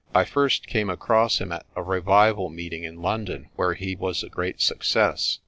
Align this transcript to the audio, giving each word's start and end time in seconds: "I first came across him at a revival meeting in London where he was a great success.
"I 0.15 0.23
first 0.25 0.65
came 0.65 0.89
across 0.89 1.39
him 1.39 1.51
at 1.51 1.67
a 1.75 1.83
revival 1.83 2.49
meeting 2.49 2.83
in 2.85 3.03
London 3.03 3.49
where 3.55 3.75
he 3.75 3.95
was 3.95 4.23
a 4.23 4.29
great 4.29 4.59
success. 4.59 5.37